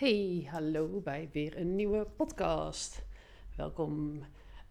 Hey, 0.00 0.48
hallo 0.50 1.00
bij 1.04 1.28
weer 1.32 1.56
een 1.56 1.76
nieuwe 1.76 2.06
podcast. 2.16 3.02
Welkom. 3.56 4.22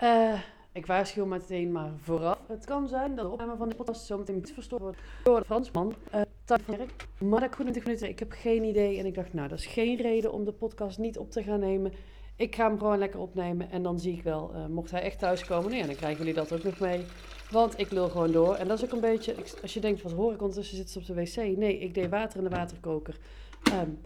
Uh, 0.04 0.42
ik 0.72 0.86
waarschuw 0.86 1.26
meteen 1.26 1.72
maar 1.72 1.92
vooraf. 1.98 2.40
Het 2.48 2.66
kan 2.66 2.88
zijn 2.88 3.16
dat 3.16 3.26
de 3.26 3.32
opname 3.32 3.56
van 3.58 3.70
de 3.70 3.76
podcast 3.76 4.06
zo 4.06 4.18
meteen 4.18 4.36
niet 4.36 4.54
verstoord 4.54 4.82
wordt 4.82 4.98
door 5.24 5.40
de 5.40 5.46
Fransman. 5.46 5.96
Uh, 6.16 6.22
tijd 6.44 6.62
van 6.62 6.78
werk. 6.78 7.08
Maar 7.20 7.40
dat 7.40 7.52
20 7.52 7.84
minuten. 7.84 8.10
Ik 8.10 8.20
heb 8.20 8.32
geen 8.32 8.64
idee. 8.64 8.98
En 8.98 9.06
ik 9.06 9.14
dacht, 9.14 9.34
nou, 9.34 9.48
dat 9.48 9.60
is 9.60 9.66
geen 9.66 9.98
reden 9.98 10.34
om 10.34 10.46
de 10.46 10.52
podcast 10.52 10.98
niet 10.98 11.18
op 11.18 11.32
te 11.32 11.44
gaan 11.44 11.60
nemen. 11.60 11.94
Ik 12.36 12.56
ga 12.56 12.68
hem 12.68 12.78
gewoon 12.78 12.98
lekker 12.98 13.20
opnemen. 13.20 13.72
En 13.72 13.84
dan 13.84 14.00
zie 14.00 14.14
ik 14.14 14.24
wel, 14.24 14.52
uh, 14.56 14.66
mocht 14.66 14.92
hij 14.92 15.02
echt 15.02 15.20
thuiskomen, 15.20 15.72
nee, 15.72 15.86
dan 15.86 15.96
krijgen 15.96 16.18
jullie 16.18 16.34
dat 16.34 16.54
ook 16.54 16.64
nog 16.64 16.80
mee. 16.80 17.06
Want 17.52 17.80
ik 17.80 17.92
lul 17.92 18.10
gewoon 18.10 18.32
door. 18.32 18.56
En 18.56 18.68
dat 18.68 18.78
is 18.78 18.86
ook 18.86 18.92
een 18.92 19.00
beetje, 19.00 19.36
als 19.62 19.74
je 19.74 19.80
denkt, 19.80 20.02
wat 20.02 20.12
hoor 20.12 20.34
ik 20.34 20.42
ondertussen 20.42 20.78
zit 20.78 20.90
ze 20.90 21.00
op 21.00 21.06
de 21.06 21.14
wc? 21.14 21.36
Nee, 21.36 21.80
ik 21.80 21.94
deed 21.94 22.10
water 22.10 22.38
in 22.38 22.44
de 22.44 22.56
waterkoker. 22.56 23.18
Um, 23.74 24.00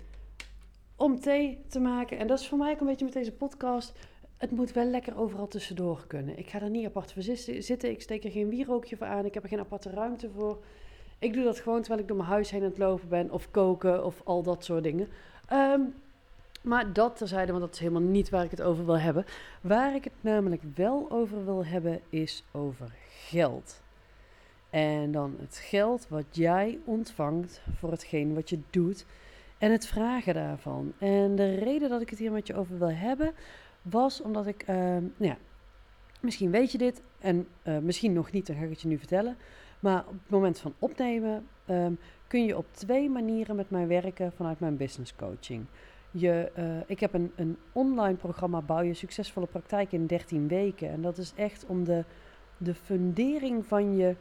om 1.04 1.20
thee 1.20 1.60
te 1.68 1.80
maken. 1.80 2.18
En 2.18 2.28
dat 2.28 2.40
is 2.40 2.48
voor 2.48 2.58
mij 2.58 2.72
ook 2.72 2.80
een 2.80 2.86
beetje 2.86 3.06
met 3.06 3.14
deze 3.14 3.32
podcast. 3.32 3.94
Het 4.38 4.52
moet 4.52 4.72
wel 4.72 4.86
lekker 4.86 5.18
overal 5.18 5.48
tussendoor 5.48 6.04
kunnen. 6.08 6.38
Ik 6.38 6.50
ga 6.50 6.62
er 6.62 6.70
niet 6.70 6.86
apart 6.86 7.14
voor 7.14 7.22
zitten. 7.22 7.90
Ik 7.90 8.02
steek 8.02 8.24
er 8.24 8.32
geen 8.32 8.50
wierookje 8.50 8.98
voor 8.98 9.08
aan. 9.08 9.26
Ik 9.26 9.34
heb 9.34 9.44
er 9.44 9.50
geen 9.50 9.60
aparte 9.60 9.90
ruimte 9.90 10.30
voor. 10.30 10.64
Ik 11.20 11.34
doe 11.34 11.44
dat 11.44 11.60
gewoon 11.60 11.80
terwijl 11.80 12.02
ik 12.02 12.08
door 12.08 12.18
mijn 12.18 12.30
huis 12.30 12.52
heen 12.52 12.62
aan 12.62 12.70
het 12.70 12.78
lopen 12.78 13.10
ben. 13.10 13.32
Of 13.32 13.52
koken 13.52 14.06
of 14.06 14.22
al 14.24 14.44
dat 14.44 14.64
soort 14.64 14.84
dingen. 14.84 15.08
Um, 15.54 15.94
maar 16.62 16.94
dat 16.94 17.18
terzijde, 17.18 17.52
want 17.52 17.64
dat 17.64 17.74
is 17.74 17.80
helemaal 17.80 18.02
niet 18.02 18.30
waar 18.30 18.44
ik 18.44 18.52
het 18.52 18.62
over 18.62 18.86
wil 18.86 19.00
hebben. 19.00 19.26
Waar 19.62 19.96
ik 19.96 20.04
het 20.04 20.14
namelijk 20.22 20.62
wel 20.76 21.12
over 21.12 21.46
wil 21.46 21.66
hebben, 21.66 22.00
is 22.10 22.44
over 22.52 22.92
geld. 23.10 23.82
En 24.70 25.12
dan 25.12 25.36
het 25.40 25.58
geld 25.58 26.08
wat 26.10 26.26
jij 26.32 26.80
ontvangt 26.86 27.62
voor 27.78 27.92
hetgeen 27.92 28.34
wat 28.34 28.50
je 28.50 28.60
doet 28.70 29.06
en 29.64 29.72
het 29.72 29.88
vragen 29.88 30.34
daarvan. 30.34 30.94
En 30.98 31.36
de 31.36 31.56
reden 31.56 31.90
dat 31.90 32.02
ik 32.02 32.10
het 32.10 32.20
hier 32.20 32.32
met 32.32 32.48
je 32.48 32.56
over 32.56 32.80
wil 32.80 32.92
hebben, 32.92 33.34
was 33.82 34.22
omdat 34.22 34.48
ik, 34.48 34.68
uh, 34.68 34.76
nou 34.76 35.12
ja, 35.18 35.38
misschien 36.22 36.52
weet 36.52 36.72
je 36.72 36.78
dit 36.78 37.02
en 37.20 37.48
uh, 37.64 37.78
misschien 37.78 38.14
nog 38.14 38.32
niet, 38.32 38.48
dan 38.48 38.56
ga 38.56 38.64
ik 38.64 38.70
het 38.70 38.82
je 38.82 38.88
nu 38.88 38.98
vertellen. 38.98 39.38
Maar 39.80 40.00
op 40.00 40.14
het 40.14 40.30
moment 40.30 40.60
van 40.60 40.74
opnemen 40.80 41.48
um, 41.70 41.98
kun 42.28 42.46
je 42.46 42.58
op 42.58 42.66
twee 42.72 43.10
manieren 43.10 43.56
met 43.56 43.70
mij 43.70 43.88
werken 43.88 44.32
vanuit 44.32 44.60
mijn 44.60 44.78
business 44.78 45.16
coaching. 45.16 45.66
Je, 46.12 46.52
uh, 46.58 46.66
ik 46.86 47.00
heb 47.00 47.14
een, 47.14 47.32
een 47.36 47.58
online 47.72 48.18
programma 48.18 48.62
Bouw 48.62 48.82
je 48.82 48.94
succesvolle 48.94 49.48
praktijk 49.48 49.92
in 49.92 50.08
13 50.08 50.48
weken. 50.48 50.90
En 50.90 51.02
dat 51.02 51.18
is 51.18 51.34
echt 51.36 51.66
om 51.66 51.84
de, 51.84 52.04
de 52.58 52.74
fundering 52.74 53.66
van 53.66 53.96
je 53.96 54.16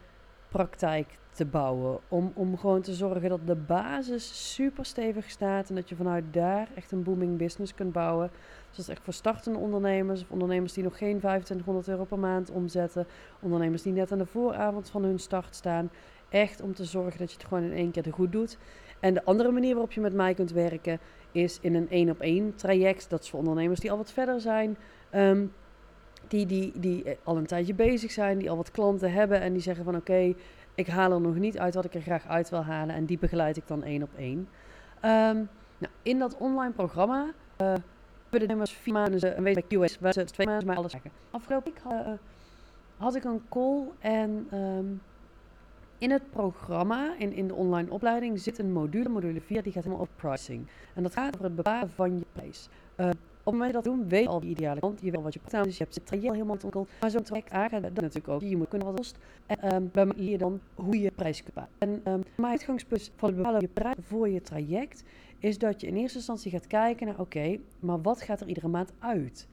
praktijk 0.53 1.19
te 1.31 1.45
bouwen. 1.45 1.99
Om, 2.09 2.33
om 2.35 2.59
gewoon 2.59 2.83
te 2.83 2.95
zorgen 2.95 3.29
dat 3.29 3.47
de 3.47 3.55
basis 3.55 4.55
super 4.55 4.85
stevig 4.85 5.31
staat 5.31 5.69
en 5.69 5.75
dat 5.75 5.89
je 5.89 5.97
vanuit 5.97 6.25
daar 6.31 6.69
echt 6.75 6.93
een 6.93 7.03
booming 7.03 7.39
business 7.39 7.75
kunt 7.75 7.93
bouwen. 7.93 8.31
Dus 8.69 8.77
dat 8.77 8.79
is 8.79 8.89
echt 8.89 9.05
voor 9.05 9.13
startende 9.13 9.59
ondernemers 9.59 10.23
of 10.23 10.31
ondernemers 10.31 10.73
die 10.73 10.85
nog 10.85 10.99
geen 10.99 11.19
2500 11.19 11.89
euro 11.89 12.05
per 12.05 12.19
maand 12.19 12.51
omzetten. 12.51 13.07
Ondernemers 13.41 13.83
die 13.83 13.93
net 13.93 14.13
aan 14.13 14.19
de 14.19 14.27
vooravond 14.27 14.91
van 14.91 15.03
hun 15.03 15.19
start 15.19 15.55
staan. 15.55 15.91
Echt 16.29 16.61
om 16.61 16.75
te 16.75 16.85
zorgen 16.85 17.19
dat 17.19 17.31
je 17.31 17.37
het 17.37 17.47
gewoon 17.47 17.65
in 17.65 17.73
één 17.73 17.91
keer 17.91 18.07
goed 18.11 18.33
doet. 18.33 18.59
En 19.01 19.15
de 19.15 19.25
andere 19.25 19.51
manier 19.51 19.73
waarop 19.73 19.93
je 19.93 20.01
met 20.01 20.15
mij 20.15 20.35
kunt 20.35 20.51
werken 20.51 20.99
is 21.33 21.59
in 21.61 21.75
een 21.75 21.91
één 21.91 22.11
op 22.11 22.21
één 22.21 22.55
traject. 22.55 23.11
Dat 23.11 23.23
is 23.23 23.31
voor 23.31 23.39
ondernemers 23.39 23.81
die 23.81 23.91
al 23.91 23.97
wat 23.97 24.13
verder 24.13 24.41
zijn. 24.41 24.77
Um, 25.15 25.53
die, 26.33 26.47
die, 26.47 26.73
die 26.75 27.05
al 27.23 27.37
een 27.37 27.47
tijdje 27.47 27.75
bezig 27.75 28.11
zijn, 28.11 28.39
die 28.39 28.51
al 28.51 28.57
wat 28.57 28.71
klanten 28.71 29.13
hebben 29.13 29.41
en 29.41 29.53
die 29.53 29.63
zeggen 29.63 29.85
van 29.85 29.97
oké, 29.97 30.35
ik 30.75 30.87
haal 30.87 31.13
er 31.13 31.21
nog 31.21 31.35
niet 31.35 31.59
uit 31.59 31.75
wat 31.75 31.85
ik 31.85 31.95
er 31.95 32.01
graag 32.01 32.27
uit 32.27 32.51
wil 32.51 32.65
halen 32.65 32.95
en 32.95 33.05
die 33.05 33.19
begeleid 33.19 33.57
ik 33.57 33.67
dan 33.67 33.83
één 33.83 34.03
op 34.03 34.11
één. 34.17 34.39
Um, 34.39 35.49
nou, 35.79 35.93
in 36.03 36.19
dat 36.19 36.37
online 36.37 36.73
programma 36.73 37.33
uh, 37.63 37.75
hebben 38.31 38.59
de 38.59 38.67
vier 38.67 38.95
maanden 38.95 39.37
een 39.37 39.43
week 39.43 39.69
bij 39.69 39.89
QS, 39.89 39.99
waar 39.99 40.13
ze 40.13 40.25
twee 40.25 40.47
maanden 40.47 40.67
mij 40.67 40.77
alles 40.77 40.93
zeggen. 40.93 41.11
Afgelopen 41.31 41.73
week 41.73 41.93
uh, 41.93 42.13
had 42.97 43.15
ik 43.15 43.25
een 43.25 43.43
call 43.49 43.83
en 43.99 44.49
um, 44.53 45.03
in 45.99 46.11
het 46.11 46.31
programma, 46.31 47.15
in, 47.19 47.33
in 47.33 47.49
de 47.49 47.55
online 47.55 47.91
opleiding, 47.91 48.41
zit 48.41 48.59
een 48.59 48.73
module, 48.73 49.09
module 49.09 49.41
4, 49.41 49.63
die 49.63 49.73
gaat 49.73 49.85
helemaal 49.85 50.05
over 50.05 50.15
pricing. 50.17 50.67
En 50.95 51.03
dat 51.03 51.13
gaat 51.13 51.35
over 51.35 51.45
het 51.45 51.57
bepalen 51.57 51.91
van 51.91 52.19
je 52.19 52.25
prijs. 52.33 52.69
Uh, 52.97 53.11
op 53.45 53.53
het 53.53 53.55
moment 53.55 53.73
dat 53.73 53.85
doet, 53.85 54.09
weet 54.09 54.23
je 54.23 54.29
al 54.29 54.43
je 54.43 54.49
ideale 54.49 54.81
klant. 54.81 55.01
Je 55.01 55.07
weet 55.07 55.17
al 55.17 55.23
wat 55.23 55.35
je 55.35 55.41
praat. 55.41 55.65
Dus 55.65 55.77
je 55.77 55.83
hebt 55.83 55.95
het 55.95 56.07
traject 56.07 56.33
helemaal 56.33 56.53
ontwikkeld. 56.53 56.89
Maar 57.01 57.11
zo'n 57.11 57.23
traject 57.23 57.51
aangaat 57.51 57.83
dat 57.83 57.95
natuurlijk 57.95 58.29
ook. 58.29 58.41
Je 58.41 58.57
moet 58.57 58.69
kunnen 58.69 58.87
wat 58.87 58.97
kost. 58.97 59.19
En 59.47 59.75
um, 59.75 59.91
bij 59.93 60.07
mij 60.07 60.17
leer 60.17 60.31
je 60.31 60.39
dan 60.39 60.61
hoe 60.75 61.01
je 61.01 61.11
prijs 61.11 61.43
kunt 61.43 61.55
bepalen. 61.55 61.75
En 61.79 62.13
um, 62.13 62.23
mijn 62.35 62.53
uitgangspunt 62.53 63.11
van 63.17 63.29
het 63.29 63.37
bepalen 63.37 63.61
je 63.61 63.69
prijs 63.69 63.97
voor 64.01 64.29
je 64.29 64.41
traject 64.41 65.05
is 65.39 65.59
dat 65.59 65.81
je 65.81 65.87
in 65.87 65.97
eerste 65.97 66.19
instantie 66.19 66.51
gaat 66.51 66.67
kijken 66.67 67.07
naar, 67.07 67.21
oké, 67.21 67.59
maar 67.81 68.03
wat 68.03 68.23
gaat 68.23 68.41
er 68.41 68.49
iedere 68.49 68.69
maand 68.69 68.93
uit? 68.99 69.49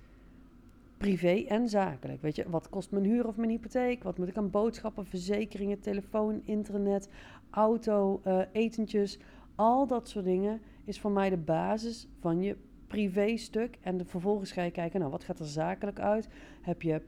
Privé 0.97 1.45
en 1.47 1.69
zakelijk. 1.69 2.21
Weet 2.21 2.35
je, 2.35 2.49
wat 2.49 2.69
kost 2.69 2.91
mijn 2.91 3.05
huur 3.05 3.27
of 3.27 3.37
mijn 3.37 3.49
hypotheek? 3.49 4.03
Wat 4.03 4.17
moet 4.17 4.27
ik 4.27 4.37
aan 4.37 4.49
boodschappen, 4.49 5.05
verzekeringen, 5.05 5.79
telefoon, 5.79 6.41
internet, 6.43 7.09
auto, 7.49 8.21
uh, 8.25 8.41
etentjes? 8.51 9.19
Al 9.55 9.87
dat 9.87 10.09
soort 10.09 10.25
dingen 10.25 10.61
is 10.85 10.99
voor 10.99 11.11
mij 11.11 11.29
de 11.29 11.37
basis 11.37 12.07
van 12.19 12.41
je 12.41 12.55
privé-stuk. 12.89 13.77
En 13.81 14.07
vervolgens 14.07 14.51
ga 14.51 14.61
je 14.61 14.71
kijken, 14.71 14.99
nou, 14.99 15.11
wat 15.11 15.23
gaat 15.23 15.39
er 15.39 15.45
zakelijk 15.45 15.99
uit? 15.99 16.29
Heb 16.61 16.81
je 16.81 17.01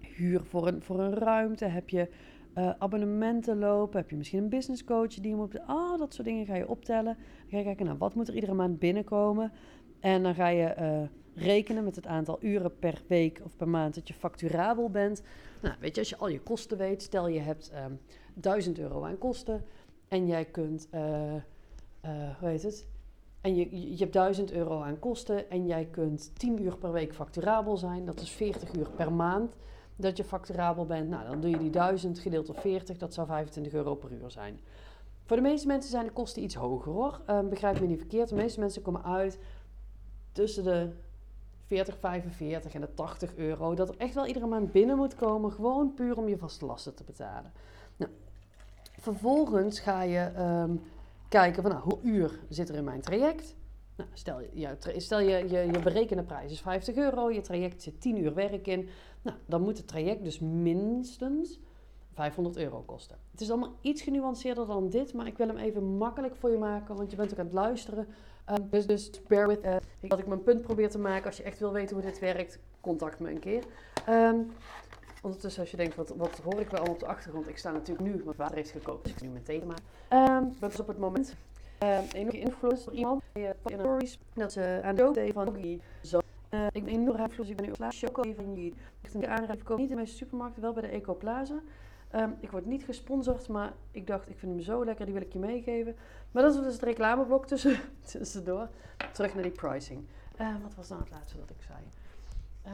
huur 0.00 0.44
voor 0.44 0.66
een, 0.66 0.82
voor 0.82 1.00
een 1.00 1.14
ruimte? 1.14 1.64
Heb 1.64 1.88
je 1.88 2.08
uh, 2.54 2.70
abonnementen 2.78 3.58
lopen? 3.58 4.00
Heb 4.00 4.10
je 4.10 4.16
misschien 4.16 4.42
een 4.42 4.48
business 4.48 4.84
coach 4.84 5.14
die 5.14 5.28
je 5.28 5.34
moet... 5.34 5.66
Al 5.66 5.98
dat 5.98 6.14
soort 6.14 6.26
dingen 6.26 6.46
ga 6.46 6.56
je 6.56 6.68
optellen. 6.68 7.16
Ga 7.46 7.56
je 7.56 7.64
kijken, 7.64 7.86
nou, 7.86 7.98
wat 7.98 8.14
moet 8.14 8.28
er 8.28 8.34
iedere 8.34 8.54
maand 8.54 8.78
binnenkomen? 8.78 9.52
En 10.00 10.22
dan 10.22 10.34
ga 10.34 10.48
je 10.48 10.74
uh, 10.78 11.42
rekenen 11.44 11.84
met 11.84 11.96
het 11.96 12.06
aantal 12.06 12.38
uren 12.40 12.78
per 12.78 13.02
week 13.06 13.40
of 13.44 13.56
per 13.56 13.68
maand 13.68 13.94
dat 13.94 14.08
je 14.08 14.14
facturabel 14.14 14.90
bent. 14.90 15.22
Nou, 15.62 15.74
weet 15.80 15.94
je, 15.94 16.00
als 16.00 16.10
je 16.10 16.16
al 16.16 16.28
je 16.28 16.40
kosten 16.40 16.78
weet, 16.78 17.02
stel 17.02 17.28
je 17.28 17.40
hebt 17.40 17.70
ehm, 17.70 17.92
1000 18.34 18.78
euro 18.78 19.04
aan 19.04 19.18
kosten 19.18 19.64
en 20.08 20.26
jij 20.26 20.44
kunt, 20.44 20.88
uh, 20.94 21.00
hoe 22.38 22.48
heet 22.48 22.62
het, 22.62 22.86
en 23.44 23.54
je, 23.54 23.90
je 23.90 23.96
hebt 23.96 24.12
1000 24.12 24.52
euro 24.52 24.80
aan 24.80 24.98
kosten 24.98 25.50
en 25.50 25.66
jij 25.66 25.84
kunt 25.84 26.38
10 26.38 26.62
uur 26.62 26.76
per 26.76 26.92
week 26.92 27.14
facturabel 27.14 27.76
zijn. 27.76 28.04
Dat 28.04 28.20
is 28.20 28.30
40 28.30 28.72
uur 28.74 28.90
per 28.90 29.12
maand 29.12 29.56
dat 29.96 30.16
je 30.16 30.24
facturabel 30.24 30.86
bent. 30.86 31.08
Nou, 31.08 31.26
dan 31.26 31.40
doe 31.40 31.50
je 31.50 31.58
die 31.58 31.70
1000 31.70 32.18
gedeeld 32.18 32.46
door 32.46 32.54
40, 32.54 32.96
dat 32.96 33.14
zou 33.14 33.26
25 33.26 33.72
euro 33.72 33.94
per 33.94 34.12
uur 34.12 34.30
zijn. 34.30 34.60
Voor 35.24 35.36
de 35.36 35.42
meeste 35.42 35.66
mensen 35.66 35.90
zijn 35.90 36.04
de 36.04 36.12
kosten 36.12 36.42
iets 36.42 36.54
hoger 36.54 36.92
hoor. 36.92 37.20
Um, 37.30 37.48
begrijp 37.48 37.80
me 37.80 37.86
niet 37.86 37.98
verkeerd. 37.98 38.28
De 38.28 38.34
meeste 38.34 38.60
mensen 38.60 38.82
komen 38.82 39.04
uit 39.04 39.38
tussen 40.32 40.64
de 40.64 40.90
40, 41.66 41.98
45 41.98 42.74
en 42.74 42.80
de 42.80 42.94
80 42.94 43.36
euro. 43.36 43.74
Dat 43.74 43.88
er 43.88 43.96
echt 43.98 44.14
wel 44.14 44.26
iedere 44.26 44.46
maand 44.46 44.72
binnen 44.72 44.96
moet 44.96 45.14
komen. 45.14 45.52
Gewoon 45.52 45.94
puur 45.94 46.16
om 46.16 46.28
je 46.28 46.38
vaste 46.38 46.66
lasten 46.66 46.94
te 46.94 47.04
betalen. 47.04 47.52
Nou, 47.96 48.10
vervolgens 48.98 49.80
ga 49.80 50.02
je 50.02 50.32
um, 50.38 50.80
kijken 51.40 51.62
van 51.62 51.70
nou, 51.70 51.82
hoe 51.82 51.98
uur 52.02 52.38
zit 52.48 52.68
er 52.68 52.74
in 52.74 52.84
mijn 52.84 53.00
traject. 53.00 53.56
Nou, 53.96 54.08
stel 54.12 54.40
je, 54.40 54.76
stel 54.96 55.20
je, 55.20 55.48
je, 55.48 55.58
je 55.58 55.78
berekende 55.82 56.22
prijs 56.22 56.52
is 56.52 56.60
50 56.60 56.96
euro, 56.96 57.30
je 57.30 57.40
traject 57.40 57.82
zit 57.82 58.00
10 58.00 58.18
uur 58.18 58.34
werk 58.34 58.66
in. 58.66 58.88
Nou, 59.22 59.36
dan 59.46 59.62
moet 59.62 59.76
het 59.76 59.88
traject 59.88 60.24
dus 60.24 60.38
minstens 60.38 61.60
500 62.12 62.56
euro 62.56 62.82
kosten. 62.86 63.16
Het 63.30 63.40
is 63.40 63.50
allemaal 63.50 63.74
iets 63.80 64.02
genuanceerder 64.02 64.66
dan 64.66 64.88
dit, 64.88 65.12
maar 65.12 65.26
ik 65.26 65.36
wil 65.36 65.46
hem 65.46 65.56
even 65.56 65.96
makkelijk 65.96 66.36
voor 66.36 66.50
je 66.50 66.58
maken, 66.58 66.96
want 66.96 67.10
je 67.10 67.16
bent 67.16 67.32
ook 67.32 67.38
aan 67.38 67.44
het 67.44 67.54
luisteren. 67.54 68.06
Um, 68.50 68.68
dus, 68.70 68.86
dus 68.86 69.10
bear 69.28 69.48
with 69.48 69.64
uh, 69.64 69.76
dat 70.00 70.18
ik 70.18 70.26
mijn 70.26 70.42
punt 70.42 70.62
probeer 70.62 70.90
te 70.90 70.98
maken. 70.98 71.26
Als 71.26 71.36
je 71.36 71.42
echt 71.42 71.58
wil 71.58 71.72
weten 71.72 71.96
hoe 71.96 72.04
dit 72.04 72.18
werkt, 72.18 72.58
contact 72.80 73.18
me 73.20 73.30
een 73.30 73.38
keer. 73.38 73.64
Um, 74.08 74.50
Ondertussen 75.24 75.60
als 75.60 75.70
je 75.70 75.76
denkt, 75.76 75.94
wat, 75.94 76.08
wat 76.16 76.40
hoor 76.44 76.60
ik 76.60 76.70
wel 76.70 76.80
allemaal 76.80 76.94
op 76.94 77.00
de 77.00 77.06
achtergrond? 77.06 77.48
Ik 77.48 77.58
sta 77.58 77.70
natuurlijk 77.70 78.08
nu, 78.08 78.22
mijn 78.24 78.36
vader 78.36 78.56
heeft 78.56 78.70
gekookt, 78.70 79.04
dus 79.04 79.12
ik 79.12 79.20
nu 79.20 79.28
meteen 79.28 79.58
thee 79.58 79.68
maken. 79.68 80.34
Um, 80.34 80.56
dat 80.60 80.72
is 80.72 80.80
op 80.80 80.86
het 80.86 80.98
moment 80.98 81.34
uh, 81.82 81.98
een 82.12 82.32
influencer 82.32 82.84
door 82.86 82.94
iemand 82.94 83.22
in 83.34 83.54
de 83.64 83.74
stories 83.78 84.18
dat 84.34 84.52
ze 84.52 84.80
aan 84.82 84.94
de 84.94 85.02
dood 85.02 85.32
van. 85.32 85.56
Uh, 85.56 86.66
ik 86.72 86.84
ben 86.84 86.94
enorm 86.94 87.20
influencer, 87.20 87.50
ik 87.50 87.56
ben 87.56 87.66
nu 87.66 87.72
op 87.72 87.78
laatst 87.78 87.98
choco 87.98 88.32
van 88.34 88.54
die 88.54 88.74
echt 89.02 89.14
een 89.14 89.26
aanrijf 89.26 89.68
niet 89.68 89.78
in 89.78 89.86
de 89.88 89.94
meeste 89.94 90.16
supermarkten, 90.16 90.62
wel 90.62 90.72
bij 90.72 90.82
de 90.82 90.88
Ecoplaza. 90.88 91.60
Um, 92.14 92.36
ik 92.40 92.50
word 92.50 92.66
niet 92.66 92.84
gesponsord, 92.84 93.48
maar 93.48 93.72
ik 93.90 94.06
dacht, 94.06 94.28
ik 94.28 94.38
vind 94.38 94.52
hem 94.52 94.60
zo 94.60 94.84
lekker, 94.84 95.04
die 95.04 95.14
wil 95.14 95.22
ik 95.22 95.32
je 95.32 95.38
meegeven. 95.38 95.96
Maar 96.30 96.42
dat 96.42 96.54
is 96.54 96.60
dus 96.60 96.72
het 96.72 96.82
reclameblok 96.82 97.46
tussen, 97.46 97.80
tussendoor. 98.10 98.68
Terug 99.12 99.34
naar 99.34 99.42
die 99.42 99.52
pricing. 99.52 100.04
Uh, 100.40 100.54
wat 100.62 100.74
was 100.74 100.88
dan 100.88 100.98
het 100.98 101.10
laatste 101.10 101.38
dat 101.38 101.50
ik 101.50 101.62
zei? 101.62 101.78
Uh, 102.66 102.72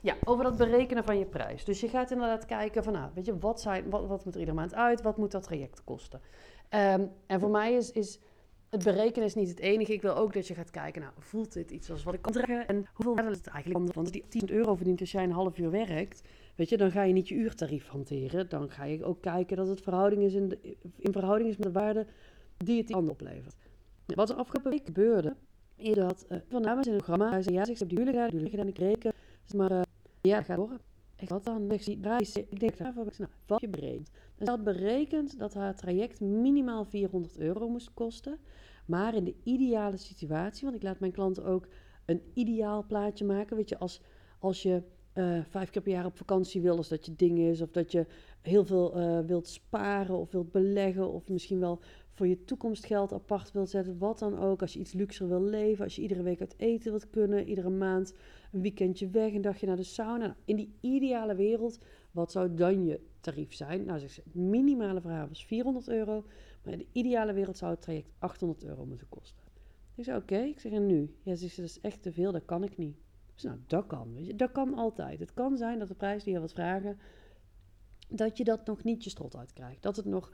ja, 0.00 0.16
over 0.24 0.44
dat 0.44 0.56
berekenen 0.56 1.04
van 1.04 1.18
je 1.18 1.24
prijs. 1.24 1.64
Dus 1.64 1.80
je 1.80 1.88
gaat 1.88 2.10
inderdaad 2.10 2.44
kijken 2.44 2.84
van, 2.84 2.92
nou, 2.92 3.10
weet 3.14 3.24
je, 3.24 3.38
wat, 3.38 3.60
zijn, 3.60 3.90
wat, 3.90 4.06
wat 4.06 4.24
moet 4.24 4.34
er 4.34 4.40
iedere 4.40 4.56
maand 4.56 4.74
uit? 4.74 5.02
Wat 5.02 5.16
moet 5.16 5.30
dat 5.30 5.42
traject 5.42 5.84
kosten? 5.84 6.20
Um, 6.70 7.10
en 7.26 7.40
voor 7.40 7.50
mij 7.50 7.74
is, 7.74 7.90
is 7.92 8.20
het 8.74 8.84
berekenen 8.84 9.28
is 9.28 9.34
niet 9.34 9.48
het 9.48 9.58
enige. 9.58 9.92
Ik 9.92 10.02
wil 10.02 10.16
ook 10.16 10.32
dat 10.32 10.46
je 10.46 10.54
gaat 10.54 10.70
kijken, 10.70 11.02
nou, 11.02 11.12
voelt 11.18 11.52
dit 11.52 11.70
iets 11.70 11.90
als 11.90 12.02
wat 12.02 12.14
ik 12.14 12.22
kan 12.22 12.32
dragen? 12.32 12.68
En 12.68 12.86
hoeveel 12.94 13.14
waarde 13.14 13.30
is 13.30 13.36
het 13.36 13.46
eigenlijk? 13.46 13.84
Want 13.84 13.96
als 13.96 14.10
die 14.10 14.24
10 14.28 14.50
euro 14.50 14.74
verdient 14.74 15.00
als 15.00 15.12
jij 15.12 15.24
een 15.24 15.32
half 15.32 15.58
uur 15.58 15.70
werkt, 15.70 16.22
weet 16.54 16.68
je, 16.68 16.76
dan 16.76 16.90
ga 16.90 17.02
je 17.02 17.12
niet 17.12 17.28
je 17.28 17.34
uurtarief 17.34 17.88
hanteren. 17.88 18.48
Dan 18.48 18.70
ga 18.70 18.84
je 18.84 19.04
ook 19.04 19.20
kijken 19.20 19.56
dat 19.56 19.68
het 19.68 19.80
verhouding 19.80 20.22
is 20.22 20.34
in, 20.34 20.58
in 20.96 21.12
verhouding 21.12 21.50
is 21.50 21.56
met 21.56 21.66
de 21.66 21.72
waarde 21.72 22.06
die 22.56 22.76
het 22.76 22.86
die 22.86 22.96
ander 22.96 23.12
oplevert. 23.12 23.56
Wat 24.06 24.30
er 24.30 24.36
afgelopen 24.36 24.70
week 24.70 24.84
gebeurde, 24.84 25.36
is 25.76 25.94
dat 25.94 26.26
uh, 26.28 26.38
van 26.48 26.62
namens 26.62 26.86
in 26.86 26.92
een 26.92 26.98
programma. 26.98 27.30
Hij 27.30 27.42
zei, 27.42 27.54
ja, 27.54 27.66
ik 27.66 27.78
heb 27.78 27.88
die 27.88 27.98
huwelijk 27.98 28.24
gedaan, 28.24 28.40
die 28.40 28.50
gedaan, 28.50 28.68
ik 28.68 28.78
reken. 28.78 29.12
Dus 29.42 29.52
maar 29.52 29.72
uh, 29.72 29.82
ja, 30.20 30.42
gaat 30.42 30.56
horen. 30.56 30.80
Ik 31.16 31.28
wat 31.28 31.44
dan? 31.44 31.70
Ik 31.70 31.82
zie 31.82 31.98
prijs. 31.98 32.36
Ik 32.36 32.60
denk 32.60 32.76
daarvoor, 32.76 33.12
nou, 33.18 33.30
wat 33.46 33.60
je 33.60 33.68
berekend. 33.68 34.10
Dus 34.36 34.48
had 34.48 34.64
berekend 34.64 35.38
dat 35.38 35.54
haar 35.54 35.76
traject 35.76 36.20
minimaal 36.20 36.84
400 36.84 37.38
euro 37.38 37.68
moest 37.68 37.94
kosten. 37.94 38.38
Maar 38.86 39.14
in 39.14 39.24
de 39.24 39.34
ideale 39.42 39.96
situatie, 39.96 40.64
want 40.64 40.76
ik 40.76 40.82
laat 40.82 41.00
mijn 41.00 41.12
klanten 41.12 41.44
ook 41.44 41.68
een 42.04 42.22
ideaal 42.34 42.84
plaatje 42.86 43.24
maken. 43.24 43.56
Weet 43.56 43.68
je, 43.68 43.78
als, 43.78 44.00
als 44.38 44.62
je 44.62 44.82
uh, 45.14 45.40
vijf 45.48 45.70
keer 45.70 45.82
per 45.82 45.92
jaar 45.92 46.06
op 46.06 46.16
vakantie 46.16 46.60
wil, 46.60 46.76
als 46.76 46.88
dat 46.88 47.06
je 47.06 47.14
ding 47.16 47.38
is, 47.38 47.60
of 47.60 47.70
dat 47.70 47.92
je 47.92 48.06
heel 48.40 48.64
veel 48.64 48.98
uh, 48.98 49.20
wilt 49.26 49.48
sparen 49.48 50.18
of 50.18 50.30
wilt 50.30 50.52
beleggen, 50.52 51.12
of 51.12 51.28
misschien 51.28 51.60
wel 51.60 51.80
voor 52.14 52.26
je 52.26 52.44
toekomst 52.44 52.84
geld 52.84 53.12
apart 53.12 53.52
wilt 53.52 53.70
zetten, 53.70 53.98
wat 53.98 54.18
dan 54.18 54.38
ook. 54.38 54.60
Als 54.60 54.72
je 54.72 54.78
iets 54.78 54.92
luxer 54.92 55.28
wil 55.28 55.42
leven, 55.42 55.84
als 55.84 55.96
je 55.96 56.02
iedere 56.02 56.22
week 56.22 56.40
uit 56.40 56.54
eten 56.56 56.90
wilt 56.90 57.10
kunnen, 57.10 57.48
iedere 57.48 57.70
maand 57.70 58.14
een 58.52 58.62
weekendje 58.62 59.08
weg, 59.08 59.32
een 59.32 59.42
dagje 59.42 59.66
naar 59.66 59.76
de 59.76 59.82
sauna. 59.82 60.24
Nou, 60.24 60.34
in 60.44 60.56
die 60.56 60.72
ideale 60.80 61.34
wereld, 61.34 61.78
wat 62.10 62.32
zou 62.32 62.54
dan 62.54 62.84
je 62.84 63.00
tarief 63.20 63.54
zijn? 63.54 63.84
Nou, 63.84 63.98
zeg 63.98 64.10
ze, 64.10 64.20
het 64.24 64.34
minimale 64.34 65.00
verhaal 65.00 65.28
was 65.28 65.44
400 65.44 65.88
euro, 65.88 66.24
maar 66.62 66.72
in 66.72 66.78
de 66.78 66.86
ideale 66.92 67.32
wereld 67.32 67.56
zou 67.56 67.70
het 67.70 67.82
traject 67.82 68.10
800 68.18 68.64
euro 68.64 68.86
moeten 68.86 69.08
kosten. 69.08 69.44
Ik 69.94 70.04
zei, 70.04 70.18
oké, 70.18 70.38
ik 70.38 70.60
zeg, 70.60 70.72
en 70.72 70.86
nu? 70.86 71.14
Ja, 71.22 71.34
ze 71.34 71.46
dat 71.56 71.64
is 71.64 71.80
echt 71.80 72.02
te 72.02 72.12
veel, 72.12 72.32
dat 72.32 72.44
kan 72.44 72.62
ik 72.64 72.76
niet. 72.76 73.03
Dus 73.34 73.42
nou, 73.42 73.58
dat 73.66 73.86
kan, 73.86 74.14
weet 74.14 74.26
je, 74.26 74.34
dat 74.34 74.52
kan 74.52 74.74
altijd. 74.74 75.20
Het 75.20 75.34
kan 75.34 75.56
zijn 75.56 75.78
dat 75.78 75.88
de 75.88 75.94
prijs 75.94 76.24
die 76.24 76.32
je 76.32 76.40
wat 76.40 76.52
vragen, 76.52 76.98
dat 78.08 78.36
je 78.36 78.44
dat 78.44 78.66
nog 78.66 78.84
niet 78.84 79.04
je 79.04 79.10
strot 79.10 79.36
uitkrijgt. 79.36 79.82
Dat 79.82 79.96
het 79.96 80.04
nog 80.04 80.32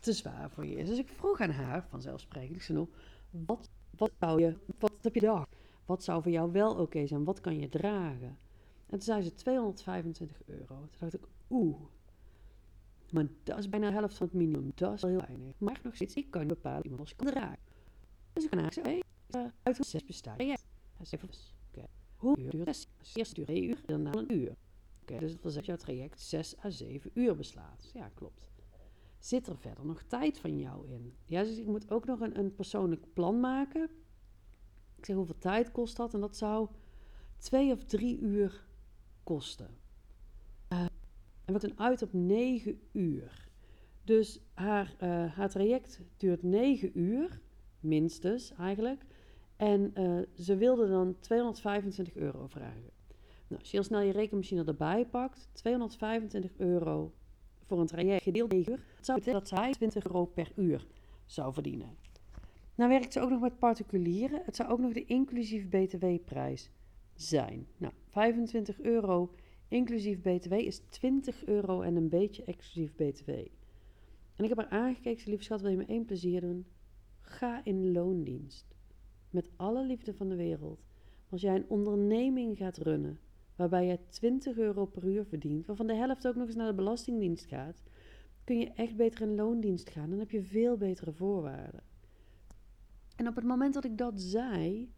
te 0.00 0.12
zwaar 0.12 0.50
voor 0.50 0.66
je 0.66 0.76
is. 0.76 0.88
Dus 0.88 0.98
ik 0.98 1.08
vroeg 1.08 1.40
aan 1.40 1.50
haar, 1.50 1.86
vanzelfsprekend, 1.88 2.56
ik 2.56 2.62
zei 2.62 2.78
nou, 2.78 2.90
wat, 3.46 3.70
wat 3.90 4.12
zou 4.18 4.40
je, 4.40 4.56
wat 4.78 4.92
heb 5.00 5.14
je 5.14 5.20
gedacht? 5.20 5.56
Wat 5.84 6.04
zou 6.04 6.22
voor 6.22 6.32
jou 6.32 6.52
wel 6.52 6.74
oké 6.74 7.06
zijn? 7.06 7.24
Wat 7.24 7.40
kan 7.40 7.58
je 7.58 7.68
dragen? 7.68 8.38
En 8.86 8.98
toen 8.98 9.00
zei 9.00 9.22
ze 9.22 9.34
225 9.34 10.42
euro. 10.46 10.66
Toen 10.66 10.88
dacht 10.98 11.14
ik, 11.14 11.26
oeh, 11.50 11.80
maar 13.12 13.26
dat 13.42 13.58
is 13.58 13.68
bijna 13.68 13.88
de 13.88 13.94
helft 13.94 14.16
van 14.16 14.26
het 14.26 14.36
minimum. 14.36 14.72
Dat 14.74 14.92
is 14.92 15.02
wel 15.02 15.10
heel 15.10 15.20
weinig. 15.26 15.58
Maar 15.58 15.80
nog 15.82 15.94
steeds, 15.94 16.14
ik 16.14 16.30
kan 16.30 16.46
bepalen 16.46 16.82
iemand 16.82 17.00
als 17.00 17.16
kan 17.16 17.26
dragen. 17.26 17.58
Dus 18.32 18.44
ik 18.44 18.50
kan 18.50 18.58
haar 18.58 18.76
hey, 18.82 19.02
uh, 19.30 19.46
uit 19.62 19.76
zes 19.86 20.04
bestaat. 20.04 20.42
Ja, 20.42 20.56
oké. 21.70 21.86
Hoe 22.26 22.38
uur 22.38 22.50
duurt 22.50 22.66
het? 22.66 22.88
Eerst 23.14 23.34
duurt 23.34 23.46
2 23.46 23.62
uur, 23.62 23.82
daarna 23.86 24.14
een 24.14 24.32
uur. 24.32 24.56
Oké, 25.02 25.18
dus 25.18 25.40
dat 25.40 25.54
dat 25.54 25.66
jouw 25.66 25.76
traject 25.76 26.20
6 26.20 26.54
à 26.64 26.70
7 26.70 27.10
uur 27.14 27.36
beslaat. 27.36 27.90
Ja, 27.94 28.10
klopt 28.14 28.46
zit 29.26 29.46
er 29.46 29.58
verder 29.58 29.86
nog 29.86 30.02
tijd 30.02 30.38
van 30.38 30.58
jou 30.58 30.88
in? 30.88 31.14
Ja, 31.24 31.42
dus 31.42 31.58
ik 31.58 31.66
moet 31.66 31.90
ook 31.90 32.06
nog 32.06 32.20
een, 32.20 32.38
een 32.38 32.54
persoonlijk 32.54 33.12
plan 33.12 33.40
maken. 33.40 33.90
Ik 34.96 35.04
zeg, 35.04 35.16
hoeveel 35.16 35.38
tijd 35.38 35.72
kost 35.72 35.96
dat? 35.96 36.14
En 36.14 36.20
dat 36.20 36.36
zou 36.36 36.68
twee 37.36 37.72
of 37.72 37.84
drie 37.84 38.18
uur 38.18 38.66
kosten. 39.22 39.78
Uh, 40.72 40.86
en 41.44 41.54
we 41.54 41.58
dan 41.58 41.78
uit 41.78 42.02
op 42.02 42.12
negen 42.12 42.80
uur. 42.92 43.48
Dus 44.04 44.40
haar, 44.54 44.96
uh, 45.02 45.32
haar 45.32 45.50
traject 45.50 46.00
duurt 46.16 46.42
negen 46.42 46.98
uur, 46.98 47.40
minstens 47.80 48.52
eigenlijk. 48.52 49.04
En 49.56 49.92
uh, 49.94 50.22
ze 50.38 50.56
wilde 50.56 50.88
dan 50.88 51.16
225 51.20 52.14
euro 52.14 52.46
vragen. 52.46 52.90
Nou, 53.48 53.60
als 53.60 53.70
je 53.70 53.76
heel 53.76 53.86
snel 53.86 54.00
je 54.00 54.12
rekenmachine 54.12 54.64
erbij 54.64 55.06
pakt, 55.06 55.48
225 55.52 56.52
euro 56.56 57.12
voor 57.64 57.80
een 57.80 57.86
traject 57.86 58.22
gedeeld 58.22 58.52
9 58.52 58.72
uur, 58.72 58.78
dat 58.96 59.04
zou 59.04 59.18
betekenen 59.18 59.44
dat 59.48 59.58
zij 59.58 59.72
20 59.72 60.06
euro 60.06 60.24
per 60.24 60.52
uur 60.56 60.86
zou 61.24 61.52
verdienen. 61.52 61.96
Nou 62.74 62.90
werkt 62.90 63.12
ze 63.12 63.20
ook 63.20 63.30
nog 63.30 63.40
met 63.40 63.58
particulieren. 63.58 64.42
Het 64.44 64.56
zou 64.56 64.68
ook 64.70 64.78
nog 64.78 64.92
de 64.92 65.04
inclusief 65.04 65.68
btw-prijs 65.68 66.70
zijn. 67.14 67.66
Nou, 67.76 67.92
25 68.08 68.80
euro 68.80 69.30
inclusief 69.68 70.20
btw 70.20 70.52
is 70.52 70.78
20 70.78 71.44
euro 71.44 71.80
en 71.80 71.96
een 71.96 72.08
beetje 72.08 72.44
exclusief 72.44 72.94
btw. 72.94 73.30
En 74.36 74.44
ik 74.44 74.48
heb 74.48 74.56
haar 74.56 74.68
aangekeken, 74.68 75.28
lieve 75.28 75.44
schat, 75.44 75.60
wil 75.60 75.70
je 75.70 75.76
me 75.76 75.84
één 75.84 76.04
plezier 76.04 76.40
doen? 76.40 76.66
Ga 77.20 77.64
in 77.64 77.92
loondienst. 77.92 78.75
Met 79.30 79.50
alle 79.56 79.86
liefde 79.86 80.14
van 80.14 80.28
de 80.28 80.36
wereld. 80.36 80.86
Als 81.28 81.40
jij 81.40 81.54
een 81.54 81.68
onderneming 81.68 82.56
gaat 82.56 82.76
runnen, 82.76 83.20
waarbij 83.56 83.86
je 83.86 83.98
20 84.08 84.56
euro 84.56 84.86
per 84.86 85.04
uur 85.04 85.24
verdient, 85.24 85.66
waarvan 85.66 85.86
de 85.86 85.94
helft 85.94 86.26
ook 86.26 86.34
nog 86.34 86.46
eens 86.46 86.56
naar 86.56 86.68
de 86.68 86.74
Belastingdienst 86.74 87.44
gaat, 87.44 87.82
kun 88.44 88.58
je 88.58 88.72
echt 88.72 88.96
beter 88.96 89.20
in 89.20 89.34
loondienst 89.34 89.90
gaan. 89.90 90.10
Dan 90.10 90.18
heb 90.18 90.30
je 90.30 90.42
veel 90.42 90.76
betere 90.76 91.12
voorwaarden. 91.12 91.82
En 93.16 93.28
op 93.28 93.34
het 93.34 93.44
moment 93.44 93.74
dat 93.74 93.84
ik 93.84 93.98
dat 93.98 94.20
zei, 94.20 94.92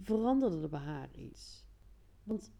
veranderde 0.00 0.60
er 0.60 0.68
bij 0.68 0.80
haar 0.80 1.08
iets. 1.12 1.64
Want 2.24 2.52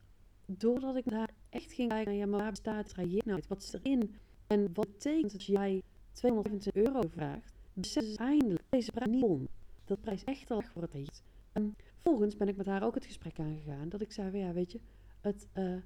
doordat 0.46 0.96
ik 0.96 1.05
haar 1.05 1.31
echt 1.49 1.73
ging 1.73 1.88
kijken 1.88 2.12
naar, 2.12 2.20
ja, 2.20 2.26
maar 2.26 2.40
waar 2.40 2.50
bestaat 2.50 2.88
traject 2.88 3.25
nou 3.25 3.43
Wat 3.49 3.62
is 3.62 3.73
erin? 3.73 4.14
En 4.46 4.62
wat 4.73 4.87
betekent 4.87 5.32
dat 5.32 5.44
jij 5.44 5.82
225 6.12 6.82
euro 6.85 7.08
vraagt? 7.08 7.55
Besef 7.73 8.05
ze 8.05 8.17
eindelijk 8.17 8.64
deze 8.69 8.93
prijs 8.93 9.11
niet 9.11 9.23
om. 9.23 9.49
Dat 9.88 10.00
prijs 10.00 10.25
echt 10.25 10.50
al 10.50 10.62
voor 10.62 10.82
het 10.82 10.90
traject. 10.90 11.23
En 11.52 11.76
vervolgens 11.94 12.37
ben 12.37 12.49
ik 12.49 12.56
met 12.56 12.67
haar 12.67 12.82
ook 12.82 12.94
het 12.94 13.05
gesprek 13.05 13.38
aangegaan. 13.38 13.88
Dat 13.88 14.00
ik 14.00 14.12
zei, 14.12 14.37
ja, 14.37 14.52
weet 14.52 14.73
je, 14.73 14.81
het, 15.20 15.49
uh, 15.55 15.76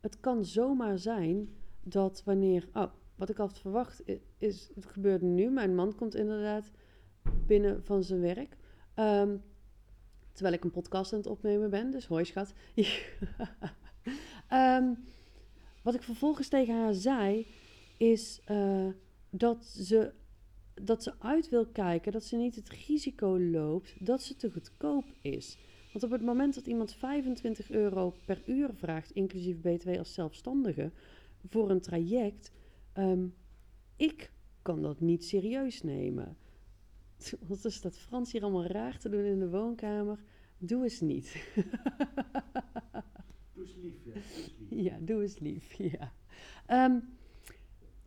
het 0.00 0.20
kan 0.20 0.44
zomaar 0.44 0.98
zijn 0.98 1.48
dat 1.80 2.22
wanneer. 2.24 2.68
Oh, 2.72 2.92
wat 3.14 3.28
ik 3.28 3.38
altijd 3.38 3.60
verwacht 3.60 4.02
is, 4.38 4.70
het 4.74 4.86
gebeurt 4.86 5.22
nu. 5.22 5.50
Mijn 5.50 5.74
man 5.74 5.94
komt 5.94 6.14
inderdaad 6.14 6.70
binnen 7.46 7.84
van 7.84 8.02
zijn 8.02 8.20
werk. 8.20 8.56
Um, 8.96 9.42
terwijl 10.32 10.54
ik 10.54 10.64
een 10.64 10.70
podcast 10.70 11.12
aan 11.12 11.18
het 11.18 11.28
opnemen 11.28 11.70
ben. 11.70 11.90
Dus 11.90 12.06
hoi 12.06 12.24
schat. 12.24 12.52
um, 14.52 15.04
wat 15.84 15.94
ik 15.94 16.02
vervolgens 16.02 16.48
tegen 16.48 16.74
haar 16.74 16.94
zei, 16.94 17.46
is 17.96 18.42
uh, 18.50 18.88
dat, 19.30 19.64
ze, 19.64 20.12
dat 20.74 21.02
ze 21.02 21.12
uit 21.18 21.48
wil 21.48 21.66
kijken, 21.66 22.12
dat 22.12 22.24
ze 22.24 22.36
niet 22.36 22.54
het 22.54 22.68
risico 22.68 23.38
loopt 23.40 24.06
dat 24.06 24.22
ze 24.22 24.36
te 24.36 24.50
goedkoop 24.50 25.04
is. 25.20 25.58
Want 25.92 26.04
op 26.04 26.10
het 26.10 26.22
moment 26.22 26.54
dat 26.54 26.66
iemand 26.66 26.94
25 26.94 27.70
euro 27.70 28.14
per 28.24 28.42
uur 28.46 28.70
vraagt, 28.74 29.10
inclusief 29.10 29.60
BTW 29.60 29.88
als 29.98 30.14
zelfstandige, 30.14 30.92
voor 31.48 31.70
een 31.70 31.80
traject, 31.80 32.52
um, 32.98 33.34
ik 33.96 34.32
kan 34.62 34.82
dat 34.82 35.00
niet 35.00 35.24
serieus 35.24 35.82
nemen. 35.82 36.36
Wat 37.48 37.64
is 37.64 37.80
dat 37.80 37.98
Frans 37.98 38.32
hier 38.32 38.42
allemaal 38.42 38.66
raar 38.66 38.98
te 38.98 39.08
doen 39.08 39.24
in 39.24 39.38
de 39.38 39.50
woonkamer? 39.50 40.18
Doe 40.58 40.82
eens 40.82 41.00
niet. 41.00 41.52
doe 43.54 43.64
eens 43.64 43.74
lief, 43.74 44.04
ja. 44.04 44.20
Ja, 44.82 44.98
doe 45.00 45.22
eens 45.22 45.38
lief, 45.38 45.72
ja. 45.72 46.12
Um, 46.86 47.02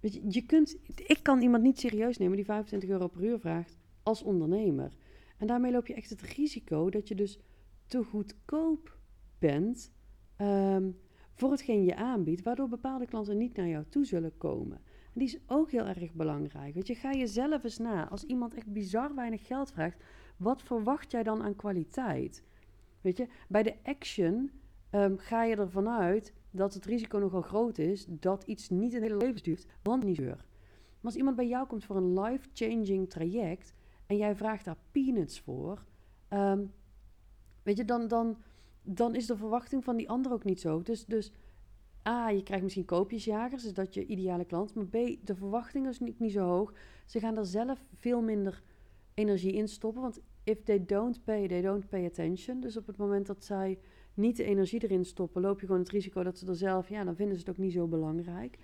weet 0.05 0.13
je, 0.13 0.21
je 0.27 0.45
kunt, 0.45 0.77
ik 0.95 1.19
kan 1.21 1.41
iemand 1.41 1.63
niet 1.63 1.79
serieus 1.79 2.17
nemen 2.17 2.35
die 2.35 2.45
25 2.45 2.89
euro 2.89 3.07
per 3.07 3.23
uur 3.23 3.39
vraagt 3.39 3.77
als 4.03 4.23
ondernemer. 4.23 4.95
En 5.37 5.47
daarmee 5.47 5.71
loop 5.71 5.87
je 5.87 5.93
echt 5.93 6.09
het 6.09 6.21
risico 6.21 6.89
dat 6.89 7.07
je 7.07 7.15
dus 7.15 7.39
te 7.85 8.03
goedkoop 8.03 8.97
bent 9.39 9.91
um, 10.37 10.97
voor 11.33 11.51
hetgeen 11.51 11.83
je 11.83 11.95
aanbiedt, 11.95 12.43
waardoor 12.43 12.67
bepaalde 12.67 13.05
klanten 13.05 13.37
niet 13.37 13.55
naar 13.55 13.67
jou 13.67 13.85
toe 13.89 14.05
zullen 14.05 14.37
komen. 14.37 14.77
En 15.13 15.19
die 15.19 15.27
is 15.27 15.39
ook 15.47 15.71
heel 15.71 15.85
erg 15.85 16.13
belangrijk. 16.13 16.73
Weet 16.73 16.87
je, 16.87 16.95
ga 16.95 17.11
jezelf 17.11 17.63
eens 17.63 17.77
na. 17.77 18.09
Als 18.09 18.23
iemand 18.23 18.53
echt 18.53 18.73
bizar 18.73 19.15
weinig 19.15 19.47
geld 19.47 19.71
vraagt, 19.71 20.03
wat 20.37 20.61
verwacht 20.61 21.11
jij 21.11 21.23
dan 21.23 21.43
aan 21.43 21.55
kwaliteit? 21.55 22.43
Weet 23.01 23.17
je, 23.17 23.27
bij 23.47 23.63
de 23.63 23.75
action 23.83 24.51
um, 24.95 25.17
ga 25.17 25.43
je 25.43 25.55
ervan 25.55 25.89
uit 25.89 26.33
dat 26.51 26.73
het 26.73 26.85
risico 26.85 27.17
nogal 27.17 27.41
groot 27.41 27.77
is 27.77 28.05
dat 28.09 28.43
iets 28.43 28.69
niet 28.69 28.93
een 28.93 29.01
hele 29.01 29.17
leven 29.17 29.43
duurt, 29.43 29.65
want 29.81 30.03
niet 30.03 30.17
duur. 30.17 30.35
Maar 30.35 31.13
als 31.13 31.15
iemand 31.15 31.35
bij 31.35 31.47
jou 31.47 31.67
komt 31.67 31.85
voor 31.85 31.95
een 31.95 32.19
life-changing 32.19 33.09
traject 33.09 33.73
en 34.05 34.17
jij 34.17 34.35
vraagt 34.35 34.65
daar 34.65 34.77
peanuts 34.91 35.39
voor, 35.39 35.85
um, 36.29 36.71
Weet 37.65 37.77
je, 37.77 37.85
dan, 37.85 38.07
dan, 38.07 38.37
dan 38.81 39.15
is 39.15 39.25
de 39.25 39.37
verwachting 39.37 39.83
van 39.83 39.97
die 39.97 40.09
ander 40.09 40.31
ook 40.31 40.43
niet 40.43 40.59
zo. 40.59 40.81
Dus, 40.81 41.05
dus 41.05 41.31
A, 42.07 42.29
je 42.29 42.43
krijgt 42.43 42.63
misschien 42.63 42.85
koopjesjagers, 42.85 43.63
dus 43.63 43.73
dat 43.73 43.93
je 43.93 44.05
ideale 44.05 44.45
klant. 44.45 44.73
Maar 44.73 44.85
B, 44.85 44.91
de 45.23 45.35
verwachting 45.35 45.87
is 45.87 45.99
niet, 45.99 46.19
niet 46.19 46.31
zo 46.31 46.45
hoog. 46.45 46.73
Ze 47.05 47.19
gaan 47.19 47.37
er 47.37 47.45
zelf 47.45 47.87
veel 47.93 48.21
minder 48.21 48.63
energie 49.13 49.53
in 49.53 49.67
stoppen. 49.67 50.01
Want 50.01 50.19
if 50.43 50.63
they 50.63 50.85
don't 50.85 51.23
pay, 51.23 51.47
they 51.47 51.61
don't 51.61 51.89
pay 51.89 52.05
attention. 52.05 52.59
Dus 52.59 52.77
op 52.77 52.87
het 52.87 52.97
moment 52.97 53.25
dat 53.25 53.45
zij 53.45 53.79
niet 54.15 54.37
de 54.37 54.43
energie 54.43 54.83
erin 54.83 55.05
stoppen, 55.05 55.41
loop 55.41 55.59
je 55.59 55.65
gewoon 55.65 55.81
het 55.81 55.91
risico 55.91 56.23
dat 56.23 56.37
ze 56.37 56.47
er 56.47 56.55
zelf, 56.55 56.89
ja, 56.89 57.03
dan 57.03 57.15
vinden 57.15 57.35
ze 57.35 57.41
het 57.41 57.49
ook 57.49 57.63
niet 57.63 57.73
zo 57.73 57.87
belangrijk. 57.87 58.57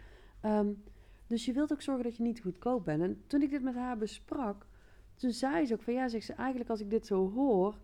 Um, 0.45 0.83
dus 1.27 1.45
je 1.45 1.53
wilt 1.53 1.71
ook 1.71 1.81
zorgen 1.81 2.03
dat 2.03 2.15
je 2.15 2.23
niet 2.23 2.41
goedkoop 2.41 2.85
bent. 2.85 3.01
En 3.01 3.21
toen 3.27 3.41
ik 3.41 3.49
dit 3.49 3.63
met 3.63 3.75
haar 3.75 3.97
besprak, 3.97 4.65
toen 5.15 5.31
zei 5.31 5.65
ze 5.65 5.73
ook 5.73 5.81
van 5.81 5.93
ja, 5.93 6.07
zegt 6.07 6.25
ze 6.25 6.33
eigenlijk 6.33 6.69
als 6.69 6.79
ik 6.79 6.89
dit 6.89 7.05
zo 7.05 7.31
hoor, 7.31 7.79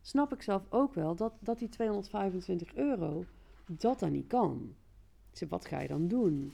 snap 0.00 0.32
ik 0.32 0.42
zelf 0.42 0.62
ook 0.68 0.94
wel 0.94 1.14
dat, 1.14 1.32
dat 1.40 1.58
die 1.58 1.68
225 1.68 2.74
euro, 2.74 3.24
dat 3.66 3.98
dan 3.98 4.12
niet 4.12 4.26
kan. 4.26 4.74
Zeg, 5.32 5.48
wat 5.48 5.64
ga 5.66 5.80
je 5.80 5.88
dan 5.88 6.08
doen? 6.08 6.52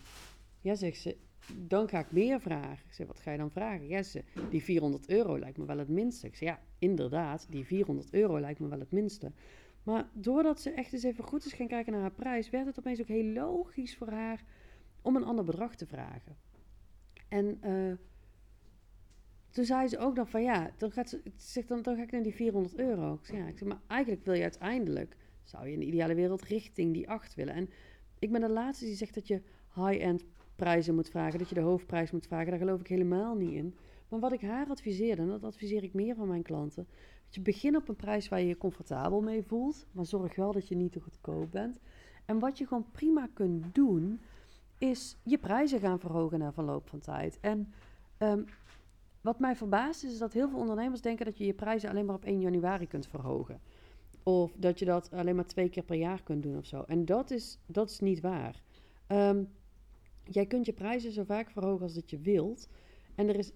Ja, 0.61 0.75
zegt 0.75 1.01
ze, 1.01 1.17
dan 1.57 1.89
ga 1.89 1.99
ik 1.99 2.13
meer 2.13 2.41
vragen. 2.41 2.87
Zeg, 2.91 3.07
wat 3.07 3.21
ga 3.21 3.31
je 3.31 3.39
dan 3.39 3.51
vragen? 3.51 3.89
Ja, 3.89 4.03
ze, 4.03 4.25
die 4.51 4.63
400 4.63 5.09
euro 5.09 5.39
lijkt 5.39 5.59
me 5.59 5.65
wel 5.65 5.79
het 5.79 5.89
minste. 5.89 6.27
Ik 6.27 6.37
zeg, 6.37 6.49
ja, 6.49 6.61
inderdaad, 6.79 7.47
die 7.51 7.65
400 7.65 8.13
euro 8.13 8.41
lijkt 8.41 8.61
me 8.61 8.69
wel 8.69 8.79
het 8.79 8.93
minste. 8.93 9.33
Maar 9.85 10.09
doordat 10.13 10.61
ze 10.61 10.71
echt 10.71 10.93
eens 10.93 11.03
even 11.03 11.25
goed 11.25 11.45
is 11.45 11.53
gaan 11.53 11.69
kijken 11.69 11.93
naar 11.93 12.01
haar 12.01 12.11
prijs, 12.11 12.51
werd 12.51 12.67
het 12.67 12.79
opeens 12.79 13.01
ook 13.01 13.07
heel 13.07 13.33
logisch 13.33 13.97
voor 13.97 14.09
haar 14.09 14.45
om 15.03 15.17
een 15.17 15.25
ander 15.25 15.45
bedrag 15.45 15.75
te 15.75 15.87
vragen. 15.87 16.37
En 17.29 17.59
uh, 17.65 17.93
toen 19.51 19.65
zei 19.65 19.89
ze 19.89 19.99
ook 19.99 20.15
nog 20.15 20.31
van 20.31 20.43
ja, 20.43 20.71
dan, 20.77 20.93
gaat 20.93 21.09
ze, 21.09 21.23
zegt 21.37 21.69
dan, 21.69 21.83
dan 21.83 21.97
ga 21.97 22.03
ik 22.03 22.11
naar 22.11 22.23
die 22.23 22.35
400 22.35 22.79
euro. 22.79 23.15
Ik 23.15 23.27
zeg, 23.27 23.37
ja, 23.37 23.47
ik 23.47 23.59
zeg, 23.59 23.69
maar 23.69 23.81
eigenlijk 23.87 24.25
wil 24.25 24.35
je 24.35 24.43
uiteindelijk, 24.43 25.17
zou 25.43 25.67
je 25.67 25.73
in 25.73 25.79
de 25.79 25.87
ideale 25.87 26.15
wereld 26.15 26.43
richting 26.43 26.93
die 26.93 27.09
8 27.09 27.35
willen. 27.35 27.55
En 27.55 27.71
ik 28.19 28.33
ben 28.33 28.41
de 28.41 28.49
laatste 28.49 28.85
die 28.85 28.95
zegt 28.95 29.15
dat 29.15 29.27
je 29.27 29.43
high-end 29.75 30.25
prijzen 30.57 30.95
moet 30.95 31.09
vragen, 31.09 31.39
dat 31.39 31.49
je 31.49 31.55
de 31.55 31.61
hoofdprijs 31.61 32.11
moet 32.11 32.27
vragen. 32.27 32.51
Daar 32.51 32.59
geloof 32.59 32.81
ik 32.81 32.87
helemaal 32.87 33.35
niet 33.35 33.53
in. 33.53 33.75
Maar 34.09 34.21
wat 34.21 34.33
ik 34.33 34.41
haar 34.41 34.69
adviseerde, 34.69 35.23
en 35.23 35.29
dat 35.29 35.45
adviseer 35.45 35.83
ik 35.83 35.95
meer 35.95 36.15
van 36.15 36.29
mijn 36.29 36.43
klanten, 36.43 36.87
dat 37.25 37.35
je 37.35 37.41
begin 37.41 37.77
op 37.77 37.89
een 37.89 37.97
prijs 37.97 38.29
waar 38.29 38.41
je 38.41 38.47
je 38.47 38.57
comfortabel 38.57 39.21
mee 39.21 39.43
voelt, 39.43 39.87
maar 39.93 40.07
zorg 40.07 40.37
wel 40.37 40.53
dat 40.53 40.69
je 40.69 40.77
niet 40.77 40.93
te 40.93 41.01
goedkoop 41.01 41.51
bent. 41.51 41.81
En 42.25 42.39
wat 42.39 42.59
je 42.59 42.67
gewoon 42.67 42.91
prima 42.93 43.29
kunt 43.35 43.75
doen, 43.75 44.21
is 44.79 45.17
je 45.23 45.39
prijzen 45.39 45.81
gaan 45.81 46.01
verhogen 46.01 46.39
na 46.39 46.53
verloop 46.53 46.89
van 46.89 47.01
tijd. 47.01 47.39
En 47.41 47.73
um, 48.19 48.45
wat 49.21 49.39
mij 49.39 49.57
verbaast 49.57 50.05
is, 50.05 50.13
is 50.13 50.19
dat 50.19 50.33
heel 50.33 50.49
veel 50.49 50.59
ondernemers 50.59 51.01
denken 51.01 51.25
dat 51.25 51.39
je 51.39 51.47
je 51.47 51.55
prijzen 51.55 51.91
alleen 51.91 52.07
maar 52.07 52.15
op 52.15 52.25
1 52.25 52.41
januari 52.41 52.87
kunt 52.87 53.07
verhogen. 53.07 53.61
Of 54.23 54.53
dat 54.57 54.79
je 54.79 54.85
dat 54.85 55.11
alleen 55.11 55.37
maar 55.37 55.47
twee 55.47 55.69
keer 55.69 55.83
per 55.83 55.97
jaar 55.97 56.23
kunt 56.23 56.43
doen 56.43 56.57
of 56.57 56.67
zo. 56.67 56.85
En 56.87 57.05
dat 57.05 57.31
is, 57.31 57.59
dat 57.67 57.91
is 57.91 58.01
niet 58.01 58.21
waar. 58.21 58.63
Um, 59.09 59.49
jij 60.25 60.47
kunt 60.47 60.67
je 60.67 60.73
prijzen 60.73 61.13
zo 61.13 61.25
vaak 61.25 61.51
verhogen 61.51 61.83
als 61.83 61.95
dat 61.95 62.11
je 62.11 62.19
wilt. 62.19 62.69
En 63.15 63.29
er 63.29 63.37
is, 63.37 63.53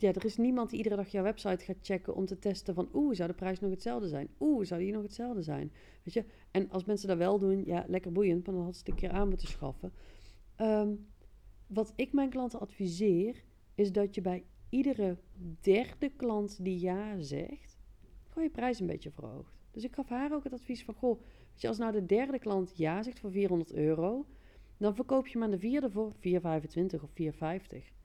ja, 0.00 0.12
er 0.12 0.24
is 0.24 0.36
niemand 0.36 0.70
die 0.70 0.78
iedere 0.78 0.96
dag 0.96 1.08
jouw 1.08 1.22
website 1.22 1.64
gaat 1.64 1.76
checken 1.80 2.14
om 2.14 2.26
te 2.26 2.38
testen 2.38 2.74
van... 2.74 2.88
oeh, 2.92 3.14
zou 3.14 3.28
de 3.28 3.34
prijs 3.34 3.60
nog 3.60 3.70
hetzelfde 3.70 4.08
zijn? 4.08 4.28
Oeh, 4.40 4.66
zou 4.66 4.80
die 4.80 4.92
nog 4.92 5.02
hetzelfde 5.02 5.42
zijn? 5.42 5.72
Weet 6.02 6.14
je? 6.14 6.24
En 6.50 6.70
als 6.70 6.84
mensen 6.84 7.08
dat 7.08 7.16
wel 7.16 7.38
doen, 7.38 7.64
ja, 7.64 7.84
lekker 7.88 8.12
boeiend, 8.12 8.46
maar 8.46 8.54
dan 8.54 8.64
had 8.64 8.74
ze 8.74 8.78
het 8.78 8.88
een 8.88 8.94
keer 8.94 9.10
aan 9.10 9.28
moeten 9.28 9.48
schaffen. 9.48 9.92
Um, 10.60 11.06
wat 11.66 11.92
ik 11.96 12.12
mijn 12.12 12.30
klanten 12.30 12.60
adviseer, 12.60 13.44
is 13.74 13.92
dat 13.92 14.14
je 14.14 14.20
bij 14.20 14.44
iedere 14.68 15.18
derde 15.60 16.08
klant 16.16 16.64
die 16.64 16.80
ja 16.80 17.20
zegt, 17.20 17.78
gewoon 18.28 18.44
je 18.44 18.50
prijs 18.50 18.80
een 18.80 18.86
beetje 18.86 19.10
verhoogt. 19.10 19.58
Dus 19.70 19.84
ik 19.84 19.94
gaf 19.94 20.08
haar 20.08 20.32
ook 20.32 20.44
het 20.44 20.52
advies 20.52 20.84
van, 20.84 20.94
goh, 20.94 21.20
weet 21.20 21.60
je, 21.60 21.68
als 21.68 21.78
nou 21.78 21.92
de 21.92 22.06
derde 22.06 22.38
klant 22.38 22.76
ja 22.76 23.02
zegt 23.02 23.20
voor 23.20 23.30
400 23.30 23.72
euro, 23.72 24.26
dan 24.76 24.94
verkoop 24.94 25.26
je 25.26 25.32
hem 25.32 25.42
aan 25.42 25.50
de 25.50 25.58
vierde 25.58 25.90
voor 25.90 26.12
4,25 26.14 27.02
of 27.02 27.10
4,50. 27.20 27.97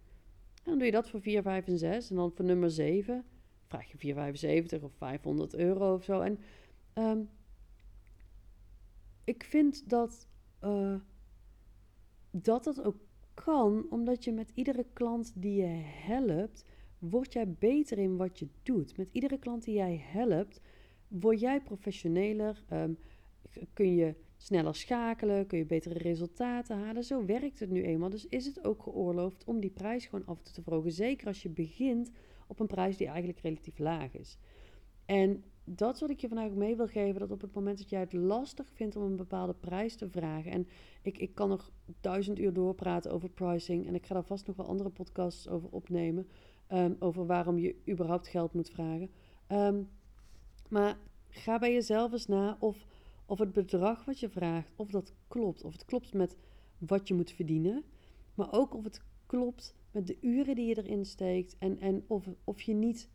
Dan 0.63 0.77
doe 0.77 0.85
je 0.85 0.91
dat 0.91 1.09
voor 1.09 1.21
4, 1.21 1.41
5 1.41 1.67
en 1.67 1.77
6. 1.77 2.09
En 2.09 2.15
dan 2.15 2.31
voor 2.31 2.45
nummer 2.45 2.71
7 2.71 3.25
vraag 3.67 3.91
je 3.91 4.13
4,75 4.77 4.83
of 4.83 4.93
500 4.93 5.55
euro 5.55 5.93
of 5.93 6.03
zo. 6.03 6.21
En 6.21 6.39
um, 6.93 7.29
ik 9.23 9.43
vind 9.43 9.89
dat, 9.89 10.27
uh, 10.63 10.95
dat 12.31 12.63
dat 12.63 12.83
ook 12.83 12.95
kan 13.33 13.85
omdat 13.89 14.23
je 14.23 14.31
met 14.31 14.51
iedere 14.53 14.85
klant 14.93 15.31
die 15.35 15.55
je 15.55 15.81
helpt, 15.85 16.65
word 16.99 17.33
jij 17.33 17.49
beter 17.49 17.97
in 17.97 18.17
wat 18.17 18.39
je 18.39 18.47
doet. 18.63 18.97
Met 18.97 19.09
iedere 19.11 19.37
klant 19.37 19.63
die 19.63 19.75
jij 19.75 20.01
helpt, 20.03 20.61
word 21.07 21.39
jij 21.39 21.61
professioneler, 21.61 22.63
um, 22.71 22.97
kun 23.73 23.95
je 23.95 24.15
sneller 24.43 24.75
schakelen, 24.75 25.45
kun 25.45 25.57
je 25.57 25.65
betere 25.65 25.97
resultaten 25.97 26.77
halen. 26.77 27.03
Zo 27.03 27.25
werkt 27.25 27.59
het 27.59 27.69
nu 27.69 27.83
eenmaal. 27.83 28.09
Dus 28.09 28.27
is 28.27 28.45
het 28.45 28.65
ook 28.65 28.83
geoorloofd 28.83 29.43
om 29.43 29.59
die 29.59 29.69
prijs 29.69 30.05
gewoon 30.05 30.25
af 30.25 30.41
te 30.41 30.61
verhogen. 30.61 30.91
Zeker 30.91 31.27
als 31.27 31.41
je 31.41 31.49
begint 31.49 32.11
op 32.47 32.59
een 32.59 32.67
prijs 32.67 32.97
die 32.97 33.07
eigenlijk 33.07 33.39
relatief 33.39 33.77
laag 33.77 34.13
is. 34.13 34.37
En 35.05 35.43
dat 35.63 35.99
wat 35.99 36.09
ik 36.09 36.19
je 36.19 36.27
vandaag 36.27 36.49
ook 36.49 36.55
mee 36.55 36.75
wil 36.75 36.87
geven. 36.87 37.19
Dat 37.19 37.31
op 37.31 37.41
het 37.41 37.53
moment 37.53 37.77
dat 37.77 37.89
jij 37.89 37.99
het 37.99 38.13
lastig 38.13 38.69
vindt 38.73 38.95
om 38.95 39.03
een 39.03 39.15
bepaalde 39.15 39.53
prijs 39.53 39.95
te 39.95 40.09
vragen. 40.09 40.51
En 40.51 40.67
ik, 41.01 41.17
ik 41.17 41.35
kan 41.35 41.49
nog 41.49 41.71
duizend 42.01 42.39
uur 42.39 42.53
doorpraten 42.53 43.11
over 43.11 43.29
pricing. 43.29 43.87
En 43.87 43.95
ik 43.95 44.05
ga 44.05 44.13
daar 44.13 44.23
vast 44.23 44.47
nog 44.47 44.55
wel 44.55 44.67
andere 44.67 44.89
podcasts 44.89 45.47
over 45.47 45.69
opnemen. 45.69 46.27
Um, 46.69 46.95
over 46.99 47.25
waarom 47.25 47.57
je 47.57 47.75
überhaupt 47.89 48.27
geld 48.27 48.53
moet 48.53 48.69
vragen. 48.69 49.09
Um, 49.47 49.89
maar 50.69 50.97
ga 51.29 51.59
bij 51.59 51.73
jezelf 51.73 52.11
eens 52.11 52.27
na 52.27 52.57
of, 52.59 52.85
of 53.25 53.39
het 53.39 53.53
bedrag 53.53 54.05
wat 54.05 54.19
je 54.19 54.29
vraagt, 54.29 54.71
of 54.75 54.89
dat 54.89 55.13
klopt. 55.27 55.63
Of 55.63 55.71
het 55.71 55.85
klopt 55.85 56.13
met 56.13 56.37
wat 56.77 57.07
je 57.07 57.13
moet 57.13 57.31
verdienen. 57.31 57.83
Maar 58.35 58.53
ook 58.53 58.75
of 58.75 58.83
het 58.83 59.01
klopt 59.25 59.75
met 59.91 60.07
de 60.07 60.17
uren 60.21 60.55
die 60.55 60.65
je 60.65 60.77
erin 60.77 61.05
steekt. 61.05 61.55
En, 61.57 61.79
en 61.79 62.03
of, 62.07 62.27
of 62.43 62.61
je 62.61 62.73
niet 62.73 63.09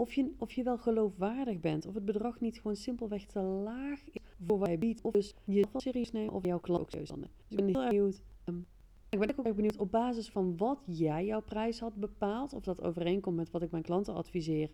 of 0.00 0.12
je, 0.12 0.34
of 0.38 0.52
je 0.52 0.62
wel 0.62 0.78
geloofwaardig 0.78 1.60
bent. 1.60 1.86
Of 1.86 1.94
het 1.94 2.04
bedrag 2.04 2.40
niet 2.40 2.56
gewoon 2.56 2.76
simpelweg 2.76 3.24
te 3.24 3.40
laag 3.40 4.10
is 4.10 4.22
voor 4.46 4.58
wat 4.58 4.70
je 4.70 4.78
biedt. 4.78 5.00
Of 5.02 5.12
dus 5.12 5.34
je 5.44 5.66
serieus 5.76 6.12
neemt 6.12 6.30
of 6.30 6.44
jouw 6.44 6.60
klant 6.60 6.80
ook 6.80 6.90
serieus 6.90 7.10
neemt. 7.10 7.30
Dus 7.48 7.58
ik 7.58 7.64
ben 7.64 7.66
heel 7.66 7.82
erg 7.82 7.90
benieuwd. 7.90 8.22
Um, 8.44 8.66
ik 9.08 9.18
ben 9.18 9.38
ook 9.38 9.46
erg 9.46 9.54
benieuwd 9.54 9.76
op 9.76 9.90
basis 9.90 10.28
van 10.28 10.56
wat 10.56 10.82
jij 10.86 11.24
jouw 11.24 11.42
prijs 11.42 11.80
had 11.80 11.94
bepaald. 11.94 12.52
Of 12.52 12.62
dat 12.62 12.82
overeenkomt 12.82 13.36
met 13.36 13.50
wat 13.50 13.62
ik 13.62 13.70
mijn 13.70 13.82
klanten 13.82 14.14
adviseer. 14.14 14.70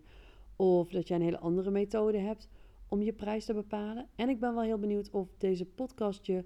Of 0.55 0.89
dat 0.89 1.07
jij 1.07 1.17
een 1.17 1.23
hele 1.23 1.39
andere 1.39 1.71
methode 1.71 2.17
hebt 2.17 2.49
om 2.89 3.01
je 3.01 3.13
prijs 3.13 3.45
te 3.45 3.53
bepalen. 3.53 4.07
En 4.15 4.29
ik 4.29 4.39
ben 4.39 4.53
wel 4.53 4.63
heel 4.63 4.79
benieuwd 4.79 5.09
of 5.09 5.27
deze 5.37 5.65
podcast 5.65 6.25
je 6.25 6.45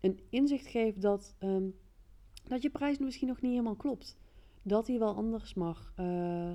een 0.00 0.20
inzicht 0.28 0.66
geeft 0.66 1.02
dat, 1.02 1.34
um, 1.40 1.74
dat 2.44 2.62
je 2.62 2.70
prijs 2.70 2.98
misschien 2.98 3.28
nog 3.28 3.40
niet 3.40 3.50
helemaal 3.50 3.76
klopt. 3.76 4.16
Dat 4.62 4.86
die 4.86 4.98
wel 4.98 5.14
anders 5.14 5.54
mag. 5.54 5.92
Uh, 6.00 6.52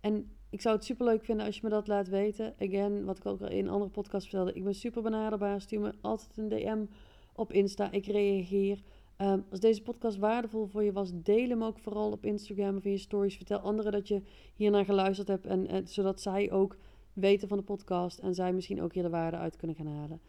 en 0.00 0.30
ik 0.50 0.60
zou 0.60 0.74
het 0.74 0.84
super 0.84 1.06
leuk 1.06 1.24
vinden 1.24 1.46
als 1.46 1.54
je 1.54 1.60
me 1.64 1.68
dat 1.68 1.86
laat 1.86 2.08
weten. 2.08 2.54
Again, 2.58 3.04
wat 3.04 3.18
ik 3.18 3.26
ook 3.26 3.40
al 3.40 3.48
in 3.48 3.68
andere 3.68 3.90
podcast 3.90 4.28
vertelde. 4.28 4.52
Ik 4.52 4.64
ben 4.64 4.74
super 4.74 5.02
benaderbaar. 5.02 5.60
Stuur 5.60 5.80
me 5.80 5.92
altijd 6.00 6.36
een 6.36 6.48
DM 6.48 6.84
op 7.32 7.52
Insta. 7.52 7.90
Ik 7.90 8.06
reageer. 8.06 8.82
Um, 9.18 9.44
als 9.50 9.60
deze 9.60 9.82
podcast 9.82 10.18
waardevol 10.18 10.66
voor 10.66 10.82
je 10.82 10.92
was, 10.92 11.10
deel 11.14 11.48
hem 11.48 11.64
ook 11.64 11.78
vooral 11.78 12.10
op 12.10 12.24
Instagram 12.24 12.76
of 12.76 12.84
in 12.84 12.90
je 12.90 12.98
stories. 12.98 13.36
Vertel 13.36 13.58
anderen 13.58 13.92
dat 13.92 14.08
je 14.08 14.22
hiernaar 14.54 14.84
geluisterd 14.84 15.28
hebt. 15.28 15.46
En, 15.46 15.88
zodat 15.88 16.20
zij 16.20 16.52
ook 16.52 16.76
weten 17.14 17.48
van 17.48 17.58
de 17.58 17.64
podcast. 17.64 18.18
En 18.18 18.34
zij 18.34 18.52
misschien 18.52 18.82
ook 18.82 18.92
hier 18.92 19.02
de 19.02 19.08
waarde 19.08 19.36
uit 19.36 19.56
kunnen 19.56 19.76
gaan 19.76 19.86
halen. 19.86 20.20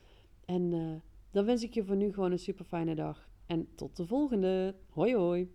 En 0.46 0.72
uh, 0.72 0.96
dan 1.32 1.46
wens 1.46 1.64
ik 1.64 1.74
je 1.74 1.84
voor 1.84 1.96
nu 1.96 2.14
gewoon 2.14 2.32
een 2.32 2.40
super 2.40 2.66
fijne 2.66 2.96
dag. 2.96 3.30
En 3.46 3.68
tot 3.76 3.98
de 3.98 4.06
volgende. 4.06 4.76
Hoi 4.90 5.16
hoi. 5.16 5.52